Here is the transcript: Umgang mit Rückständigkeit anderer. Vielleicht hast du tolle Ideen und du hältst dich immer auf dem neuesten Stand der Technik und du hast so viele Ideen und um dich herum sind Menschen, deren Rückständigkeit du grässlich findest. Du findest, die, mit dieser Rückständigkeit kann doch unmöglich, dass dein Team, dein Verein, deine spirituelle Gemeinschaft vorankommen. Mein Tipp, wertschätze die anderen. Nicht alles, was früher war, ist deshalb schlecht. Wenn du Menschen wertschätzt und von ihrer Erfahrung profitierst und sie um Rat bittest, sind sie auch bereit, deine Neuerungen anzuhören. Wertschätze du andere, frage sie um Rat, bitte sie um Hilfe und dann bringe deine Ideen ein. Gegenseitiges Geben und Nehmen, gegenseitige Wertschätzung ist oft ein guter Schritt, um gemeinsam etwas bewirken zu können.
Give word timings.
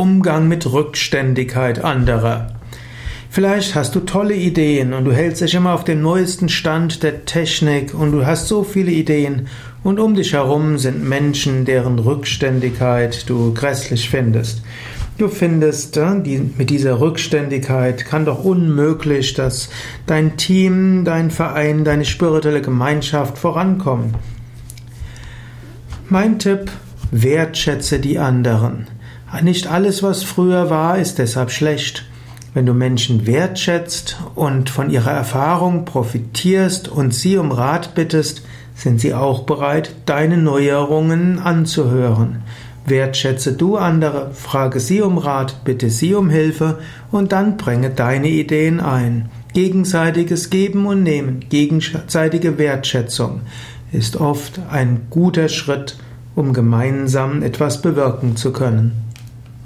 Umgang 0.00 0.48
mit 0.48 0.72
Rückständigkeit 0.72 1.84
anderer. 1.84 2.54
Vielleicht 3.28 3.74
hast 3.74 3.94
du 3.94 4.00
tolle 4.00 4.34
Ideen 4.34 4.94
und 4.94 5.04
du 5.04 5.12
hältst 5.12 5.42
dich 5.42 5.54
immer 5.54 5.74
auf 5.74 5.84
dem 5.84 6.00
neuesten 6.00 6.48
Stand 6.48 7.02
der 7.02 7.26
Technik 7.26 7.92
und 7.92 8.10
du 8.12 8.24
hast 8.24 8.48
so 8.48 8.64
viele 8.64 8.92
Ideen 8.92 9.48
und 9.84 10.00
um 10.00 10.14
dich 10.14 10.32
herum 10.32 10.78
sind 10.78 11.06
Menschen, 11.06 11.66
deren 11.66 11.98
Rückständigkeit 11.98 13.28
du 13.28 13.52
grässlich 13.52 14.08
findest. 14.08 14.62
Du 15.18 15.28
findest, 15.28 15.96
die, 15.96 16.50
mit 16.56 16.70
dieser 16.70 16.98
Rückständigkeit 16.98 18.06
kann 18.06 18.24
doch 18.24 18.42
unmöglich, 18.42 19.34
dass 19.34 19.68
dein 20.06 20.38
Team, 20.38 21.04
dein 21.04 21.30
Verein, 21.30 21.84
deine 21.84 22.06
spirituelle 22.06 22.62
Gemeinschaft 22.62 23.36
vorankommen. 23.36 24.14
Mein 26.08 26.38
Tipp, 26.38 26.70
wertschätze 27.10 27.98
die 27.98 28.18
anderen. 28.18 28.86
Nicht 29.42 29.68
alles, 29.68 30.02
was 30.02 30.22
früher 30.22 30.68
war, 30.68 30.98
ist 30.98 31.18
deshalb 31.18 31.50
schlecht. 31.50 32.04
Wenn 32.52 32.66
du 32.66 32.74
Menschen 32.74 33.26
wertschätzt 33.26 34.18
und 34.34 34.70
von 34.70 34.90
ihrer 34.90 35.12
Erfahrung 35.12 35.84
profitierst 35.84 36.88
und 36.88 37.14
sie 37.14 37.38
um 37.38 37.52
Rat 37.52 37.94
bittest, 37.94 38.42
sind 38.74 39.00
sie 39.00 39.14
auch 39.14 39.44
bereit, 39.44 39.94
deine 40.04 40.36
Neuerungen 40.36 41.38
anzuhören. 41.38 42.42
Wertschätze 42.86 43.52
du 43.52 43.76
andere, 43.76 44.32
frage 44.34 44.80
sie 44.80 45.00
um 45.00 45.16
Rat, 45.16 45.64
bitte 45.64 45.90
sie 45.90 46.14
um 46.14 46.28
Hilfe 46.28 46.78
und 47.10 47.32
dann 47.32 47.56
bringe 47.56 47.90
deine 47.90 48.28
Ideen 48.28 48.80
ein. 48.80 49.30
Gegenseitiges 49.52 50.50
Geben 50.50 50.86
und 50.86 51.02
Nehmen, 51.02 51.44
gegenseitige 51.48 52.58
Wertschätzung 52.58 53.42
ist 53.92 54.16
oft 54.16 54.60
ein 54.70 55.02
guter 55.10 55.48
Schritt, 55.48 55.96
um 56.34 56.52
gemeinsam 56.52 57.42
etwas 57.42 57.82
bewirken 57.82 58.36
zu 58.36 58.52
können. 58.52 59.09